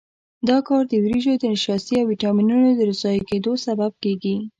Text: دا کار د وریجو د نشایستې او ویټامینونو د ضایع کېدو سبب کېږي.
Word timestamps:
دا 0.49 0.57
کار 0.67 0.83
د 0.87 0.93
وریجو 1.03 1.33
د 1.39 1.43
نشایستې 1.53 1.93
او 1.99 2.05
ویټامینونو 2.11 2.69
د 2.73 2.81
ضایع 3.01 3.23
کېدو 3.29 3.51
سبب 3.65 3.91
کېږي. 4.03 4.35